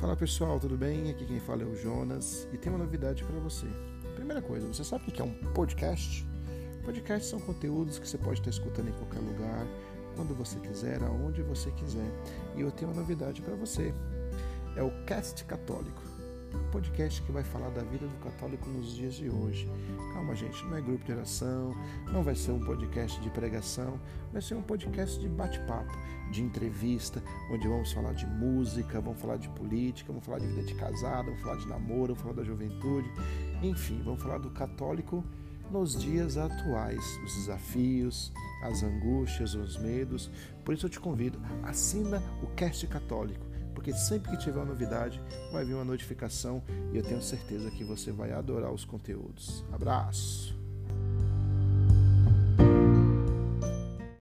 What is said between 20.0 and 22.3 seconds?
Calma, gente, não é grupo de oração, não